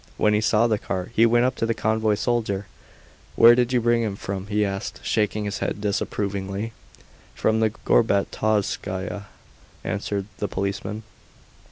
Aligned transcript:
When 0.17 0.33
he 0.33 0.41
saw 0.41 0.65
the 0.65 0.79
cart 0.79 1.11
he 1.13 1.27
went 1.27 1.45
up 1.45 1.53
to 1.57 1.65
the 1.67 1.75
convoy 1.75 2.15
soldier. 2.15 2.65
"Where 3.35 3.53
did 3.53 3.71
you 3.71 3.79
bring 3.79 4.01
him 4.01 4.15
from?" 4.15 4.47
he 4.47 4.65
asked, 4.65 4.99
shaking 5.03 5.45
his 5.45 5.59
head 5.59 5.79
disapprovingly. 5.79 6.73
"From 7.35 7.59
the 7.59 7.69
Gorbatovskaya," 7.69 9.25
answered 9.83 10.25
the 10.39 10.47
policeman. 10.47 11.03